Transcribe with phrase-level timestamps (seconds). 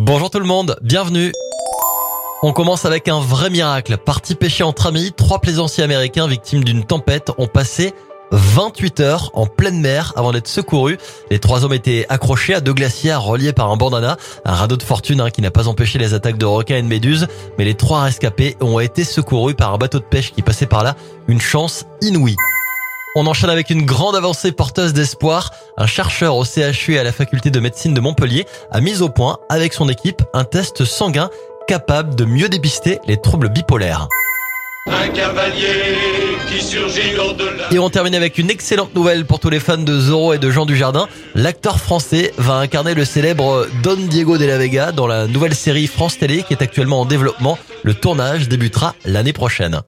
[0.00, 1.32] Bonjour tout le monde, bienvenue.
[2.44, 3.96] On commence avec un vrai miracle.
[3.96, 7.94] Parti pêcher entre amis, trois plaisanciers américains victimes d'une tempête ont passé
[8.30, 10.98] 28 heures en pleine mer avant d'être secourus.
[11.32, 14.84] Les trois hommes étaient accrochés à deux glacières reliés par un bandana, un radeau de
[14.84, 17.26] fortune hein, qui n'a pas empêché les attaques de requins et de méduses,
[17.58, 20.84] mais les trois rescapés ont été secourus par un bateau de pêche qui passait par
[20.84, 20.94] là.
[21.26, 22.36] Une chance inouïe.
[23.16, 25.50] On enchaîne avec une grande avancée porteuse d'espoir.
[25.80, 29.08] Un chercheur au CHU et à la faculté de médecine de Montpellier a mis au
[29.08, 31.30] point avec son équipe un test sanguin
[31.68, 34.08] capable de mieux dépister les troubles bipolaires.
[34.88, 37.68] Un cavalier qui surgit au-delà.
[37.70, 40.50] Et on termine avec une excellente nouvelle pour tous les fans de Zorro et de
[40.50, 41.06] Jean Dujardin.
[41.36, 45.86] L'acteur français va incarner le célèbre Don Diego de la Vega dans la nouvelle série
[45.86, 47.56] France Télé qui est actuellement en développement.
[47.84, 49.76] Le tournage débutera l'année prochaine.